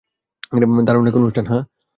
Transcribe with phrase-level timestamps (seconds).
[0.87, 1.61] দারুণ এক অনুষ্ঠান, হাহ?